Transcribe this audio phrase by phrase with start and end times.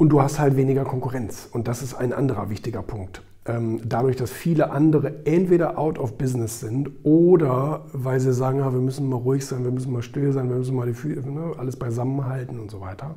[0.00, 1.46] Und du hast halt weniger Konkurrenz.
[1.52, 3.22] Und das ist ein anderer wichtiger Punkt.
[3.44, 8.72] Ähm, dadurch, dass viele andere entweder out of business sind oder weil sie sagen, ja,
[8.72, 11.52] wir müssen mal ruhig sein, wir müssen mal still sein, wir müssen mal die, ne,
[11.58, 13.16] alles beisammenhalten und so weiter,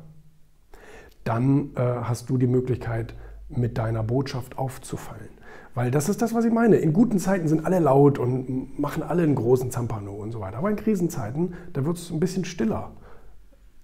[1.24, 3.14] dann äh, hast du die Möglichkeit,
[3.48, 5.30] mit deiner Botschaft aufzufallen.
[5.74, 6.76] Weil das ist das, was ich meine.
[6.76, 10.58] In guten Zeiten sind alle laut und machen alle einen großen Zampano und so weiter.
[10.58, 12.92] Aber in Krisenzeiten, da wird es ein bisschen stiller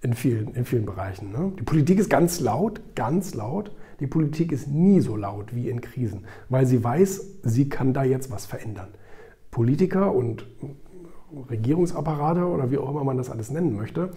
[0.01, 1.31] in vielen, in vielen Bereichen.
[1.31, 1.51] Ne?
[1.59, 3.75] Die Politik ist ganz laut, ganz laut.
[3.99, 8.03] Die Politik ist nie so laut wie in Krisen, weil sie weiß, sie kann da
[8.03, 8.89] jetzt was verändern.
[9.51, 10.47] Politiker und
[11.49, 14.11] Regierungsapparate oder wie auch immer man das alles nennen möchte,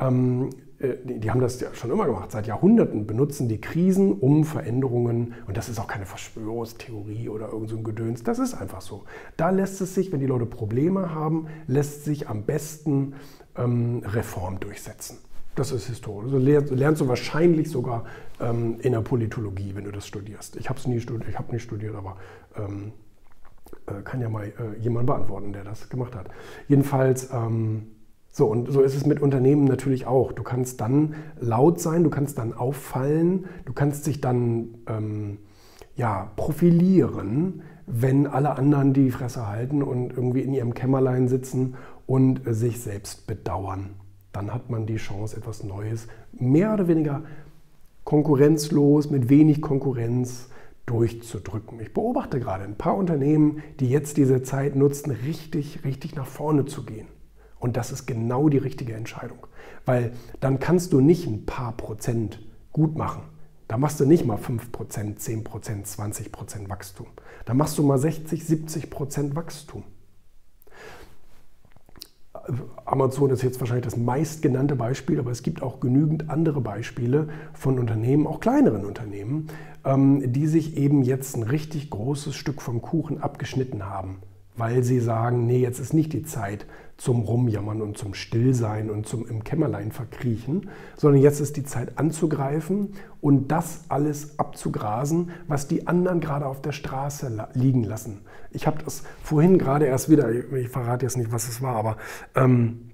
[0.00, 2.32] ähm, äh, die, die, haben das ja schon immer gemacht.
[2.32, 7.70] Seit Jahrhunderten benutzen die Krisen, um Veränderungen, und das ist auch keine Verschwörungstheorie oder irgend
[7.70, 9.04] so Gedöns, das ist einfach so.
[9.36, 13.14] Da lässt es sich, wenn die Leute Probleme haben, lässt sich am besten
[13.56, 15.18] ähm, Reform durchsetzen.
[15.56, 16.32] Das ist historisch.
[16.32, 18.04] Also lernst, du wahrscheinlich sogar
[18.40, 20.56] ähm, in der Politologie, wenn du das studierst.
[20.56, 22.18] Ich habe es nie studiert, ich habe nicht studiert, aber
[22.56, 22.92] ähm,
[23.86, 26.28] äh, kann ja mal äh, jemand beantworten, der das gemacht hat.
[26.68, 27.86] Jedenfalls, ähm,
[28.30, 30.32] so und so ist es mit Unternehmen natürlich auch.
[30.32, 35.38] Du kannst dann laut sein, du kannst dann auffallen, du kannst dich dann ähm,
[35.96, 42.42] ja, profilieren, wenn alle anderen die Fresse halten und irgendwie in ihrem Kämmerlein sitzen und
[42.44, 43.94] sich selbst bedauern.
[44.36, 47.22] Dann hat man die Chance, etwas Neues, mehr oder weniger
[48.04, 50.50] konkurrenzlos, mit wenig Konkurrenz
[50.84, 51.80] durchzudrücken.
[51.80, 56.66] Ich beobachte gerade ein paar Unternehmen, die jetzt diese Zeit nutzen, richtig, richtig nach vorne
[56.66, 57.06] zu gehen.
[57.58, 59.46] Und das ist genau die richtige Entscheidung.
[59.86, 62.38] Weil dann kannst du nicht ein paar Prozent
[62.74, 63.22] gut machen.
[63.68, 67.06] Da machst du nicht mal 5%, 10%, 20% Wachstum.
[67.46, 69.82] Da machst du mal 60, 70% Wachstum.
[72.84, 77.78] Amazon ist jetzt wahrscheinlich das meistgenannte Beispiel, aber es gibt auch genügend andere Beispiele von
[77.78, 79.48] Unternehmen, auch kleineren Unternehmen,
[79.84, 84.18] ähm, die sich eben jetzt ein richtig großes Stück vom Kuchen abgeschnitten haben,
[84.56, 89.06] weil sie sagen, nee, jetzt ist nicht die Zeit zum Rumjammern und zum Stillsein und
[89.06, 95.68] zum im Kämmerlein verkriechen, sondern jetzt ist die Zeit anzugreifen und das alles abzugrasen, was
[95.68, 98.20] die anderen gerade auf der Straße liegen lassen.
[98.50, 101.98] Ich habe das vorhin gerade erst wieder, ich verrate jetzt nicht, was es war, aber
[102.34, 102.90] ähm,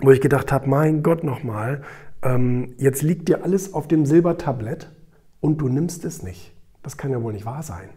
[0.00, 1.82] wo ich gedacht habe, mein Gott nochmal,
[2.22, 4.92] ähm, jetzt liegt dir alles auf dem Silbertablett
[5.40, 6.52] und du nimmst es nicht.
[6.82, 7.88] Das kann ja wohl nicht wahr sein.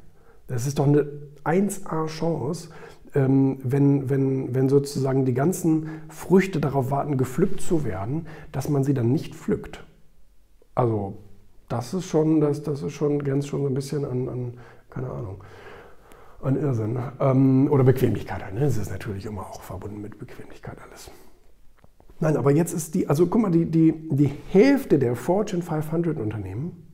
[0.48, 1.08] Das ist doch eine
[1.44, 2.76] 1A-Chance, ähm,
[3.14, 8.94] wenn, wenn, wenn sozusagen die ganzen Früchte darauf warten, gepflückt zu werden, dass man sie
[8.94, 9.84] dann nicht pflückt.
[10.76, 11.18] Also
[11.68, 14.54] das ist schon, das, das ist schon, grenzt schon so ein bisschen an, an
[14.90, 15.44] keine Ahnung,
[16.42, 17.00] an Irrsinn.
[17.20, 18.54] Ähm, oder Bequemlichkeit.
[18.54, 18.62] Ne?
[18.62, 21.12] Das ist natürlich immer auch verbunden mit Bequemlichkeit alles.
[22.20, 26.20] Nein, aber jetzt ist die, also guck mal, die, die, die Hälfte der Fortune 500
[26.20, 26.88] Unternehmen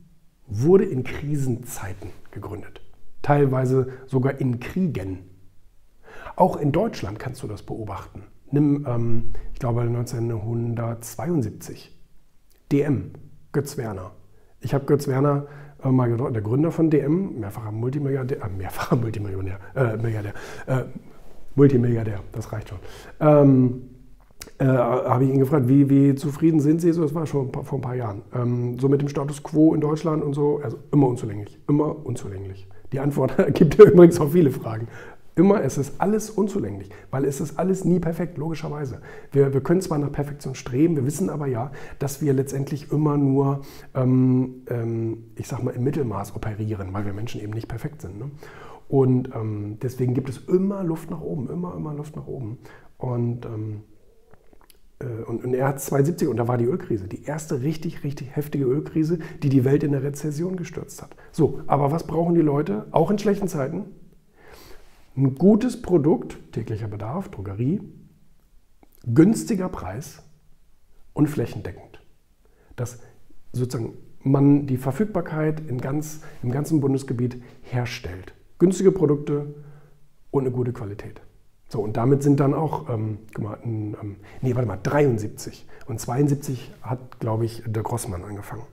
[0.46, 2.80] wurde in Krisenzeiten gegründet.
[3.20, 5.18] Teilweise sogar in Kriegen.
[6.38, 8.22] Auch in Deutschland kannst du das beobachten.
[8.52, 11.98] Nimm, ähm, ich glaube, 1972.
[12.70, 13.10] DM,
[13.50, 14.12] Götz Werner.
[14.60, 15.48] Ich habe Götz Werner
[15.82, 20.32] äh, mal getroffen, der Gründer von DM, mehrfacher Multimilliardär, äh, mehrfacher Multimillionär, äh, Milliardär,
[20.68, 20.84] äh,
[21.56, 22.78] Multimilliardär, das reicht schon.
[23.18, 23.90] Ähm,
[24.58, 26.92] äh, habe ich ihn gefragt, wie, wie, zufrieden sind Sie?
[26.92, 28.22] So, das war schon vor ein paar Jahren.
[28.32, 32.68] Ähm, so mit dem Status quo in Deutschland und so, also immer unzulänglich, immer unzulänglich.
[32.92, 34.86] Die Antwort gibt übrigens auch viele Fragen.
[35.38, 39.00] Immer, es ist alles unzulänglich, weil es ist alles nie perfekt, logischerweise.
[39.30, 43.16] Wir, wir können zwar nach Perfektion streben, wir wissen aber ja, dass wir letztendlich immer
[43.16, 43.60] nur,
[43.94, 48.18] ähm, ähm, ich sag mal, im Mittelmaß operieren, weil wir Menschen eben nicht perfekt sind.
[48.18, 48.32] Ne?
[48.88, 52.58] Und ähm, deswegen gibt es immer Luft nach oben, immer, immer Luft nach oben.
[52.96, 53.82] Und, ähm,
[54.98, 58.34] äh, und, und er hat 72 und da war die Ölkrise, die erste richtig, richtig
[58.34, 61.14] heftige Ölkrise, die die Welt in der Rezession gestürzt hat.
[61.30, 63.84] So, aber was brauchen die Leute, auch in schlechten Zeiten?
[65.18, 67.80] Ein gutes Produkt, täglicher Bedarf, Drogerie,
[69.04, 70.22] günstiger Preis
[71.12, 72.00] und flächendeckend.
[72.76, 73.00] Dass
[73.52, 78.32] sozusagen man die Verfügbarkeit in ganz, im ganzen Bundesgebiet herstellt.
[78.60, 79.56] Günstige Produkte
[80.30, 81.20] und eine gute Qualität.
[81.68, 85.66] So, und damit sind dann auch, ähm, guck mal, ein, ähm, nee, warte mal, 73.
[85.88, 88.66] Und 72 hat, glaube ich, der Grossmann angefangen.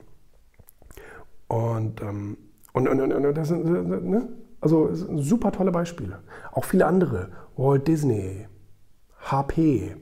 [1.48, 2.36] Und, ähm,
[2.72, 4.28] und, und, und, und das ne?
[4.60, 6.20] Also super tolle Beispiele.
[6.52, 7.30] Auch viele andere.
[7.56, 8.46] Walt Disney,
[9.30, 9.96] HP,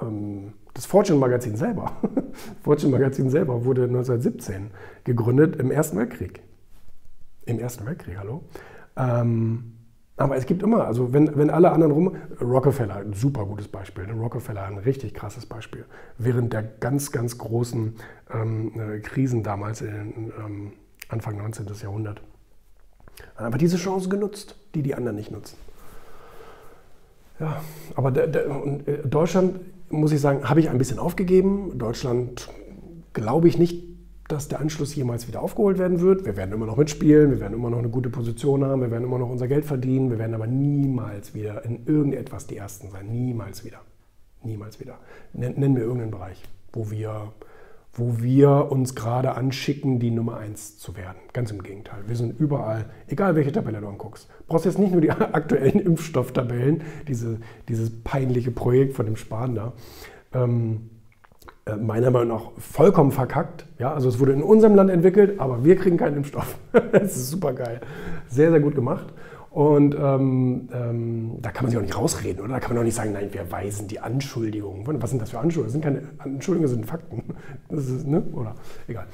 [0.00, 1.92] ähm, das Fortune Magazin selber.
[2.62, 4.70] Fortune Magazin selber wurde 1917
[5.04, 6.42] gegründet im Ersten Weltkrieg.
[7.44, 8.44] Im Ersten Weltkrieg, hallo.
[8.96, 9.74] Ähm,
[10.16, 14.06] Aber es gibt immer, also wenn, wenn alle anderen rum, Rockefeller, ein super gutes Beispiel,
[14.06, 14.12] ne?
[14.14, 15.84] Rockefeller ein richtig krasses Beispiel.
[16.18, 17.96] Während der ganz, ganz großen
[18.32, 20.72] ähm, äh, Krisen damals, in, ähm,
[21.08, 21.66] Anfang 19.
[21.82, 22.22] Jahrhundert,
[23.36, 25.56] hat einfach diese Chance genutzt, die die anderen nicht nutzen.
[27.40, 27.60] Ja,
[27.96, 28.46] aber der, der,
[28.86, 29.60] äh, Deutschland,
[29.90, 31.78] muss ich sagen, habe ich ein bisschen aufgegeben.
[31.78, 32.48] Deutschland
[33.12, 33.82] glaube ich nicht,
[34.28, 36.24] dass der Anschluss jemals wieder aufgeholt werden wird.
[36.24, 39.04] Wir werden immer noch mitspielen, wir werden immer noch eine gute Position haben, wir werden
[39.04, 43.10] immer noch unser Geld verdienen, wir werden aber niemals wieder in irgendetwas die Ersten sein.
[43.10, 43.80] Niemals wieder.
[44.42, 44.98] Niemals wieder.
[45.32, 46.42] Nennen wir irgendeinen Bereich,
[46.72, 47.32] wo wir,
[47.94, 51.18] wo wir uns gerade anschicken, die Nummer eins zu werden.
[51.32, 52.04] Ganz im Gegenteil.
[52.06, 54.28] Wir sind überall, egal welche Tabelle du anguckst.
[54.40, 59.54] Du brauchst jetzt nicht nur die aktuellen Impfstofftabellen, diese, dieses peinliche Projekt von dem Spahn
[59.54, 59.72] da.
[60.32, 60.88] Ähm,
[61.66, 63.66] äh, meiner Meinung nach vollkommen verkackt.
[63.78, 66.56] Ja, also es wurde in unserem Land entwickelt, aber wir kriegen keinen Impfstoff.
[66.92, 67.80] das ist super geil.
[68.28, 69.12] Sehr, sehr gut gemacht.
[69.52, 72.54] Und ähm, ähm, da kann man sich auch nicht rausreden, oder?
[72.54, 75.02] Da kann man auch nicht sagen, nein, wir weisen die Anschuldigungen.
[75.02, 75.66] Was sind das für Anschuldigungen?
[75.66, 77.22] Das sind keine Anschuldigungen, das sind Fakten.
[77.68, 78.22] Das ist, ne?
[78.32, 78.54] Oder
[78.88, 79.06] egal.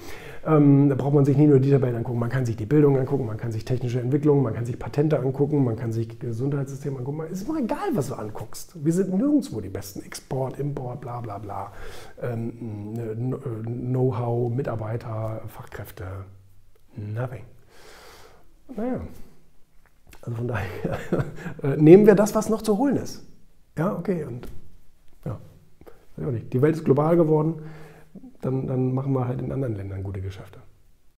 [0.46, 2.96] Ähm, da braucht man sich nicht nur die Tabellen angucken, man kann sich die Bildung
[2.96, 6.99] angucken, man kann sich technische Entwicklungen, man kann sich Patente angucken, man kann sich Gesundheitssysteme
[6.99, 7.23] angucken.
[7.32, 8.76] Es ist mal egal, was du anguckst.
[8.85, 10.02] Wir sind nirgendwo die Besten.
[10.02, 11.73] Export, Import, bla bla bla.
[12.23, 16.05] Ähm, ne, Know-how, Mitarbeiter, Fachkräfte.
[16.94, 17.43] Nothing.
[18.76, 19.00] Naja.
[20.28, 20.98] Also von daher
[21.62, 23.26] äh, nehmen wir das, was noch zu holen ist.
[23.78, 24.25] Ja, okay.
[24.25, 24.46] Und
[25.25, 25.40] ja,
[26.19, 27.62] die Welt ist global geworden,
[28.42, 30.58] dann, dann machen wir halt in anderen Ländern gute Geschäfte.